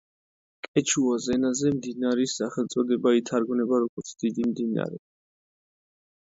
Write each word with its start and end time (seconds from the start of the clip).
კეჩუას 0.67 1.27
ენაზე 1.35 1.71
მდინარის 1.75 2.33
სახელწოდება 2.39 3.13
ითარგმნება, 3.19 3.83
როგორც 3.85 4.11
„დიდი 4.25 4.49
მდინარე“. 4.55 5.01